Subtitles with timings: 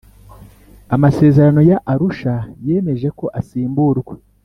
[0.95, 4.13] amasezerano ya Arushayemeje ko asimburwa